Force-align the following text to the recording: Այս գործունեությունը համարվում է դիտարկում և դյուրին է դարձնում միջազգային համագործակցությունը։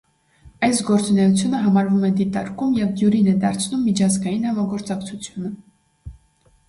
Այս 0.67 0.79
գործունեությունը 0.85 1.59
համարվում 1.65 2.07
է 2.09 2.11
դիտարկում 2.21 2.73
և 2.79 2.95
դյուրին 3.01 3.29
է 3.35 3.37
դարձնում 3.47 3.85
միջազգային 3.91 4.49
համագործակցությունը։ 4.51 5.53